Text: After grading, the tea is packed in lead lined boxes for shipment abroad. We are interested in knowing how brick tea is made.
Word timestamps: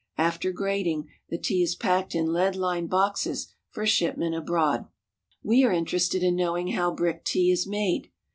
After 0.17 0.51
grading, 0.51 1.09
the 1.29 1.37
tea 1.37 1.61
is 1.61 1.75
packed 1.75 2.15
in 2.15 2.33
lead 2.33 2.55
lined 2.55 2.89
boxes 2.89 3.53
for 3.69 3.85
shipment 3.85 4.33
abroad. 4.33 4.87
We 5.43 5.63
are 5.63 5.71
interested 5.71 6.23
in 6.23 6.35
knowing 6.35 6.69
how 6.69 6.95
brick 6.95 7.23
tea 7.23 7.51
is 7.51 7.67
made. 7.67 8.09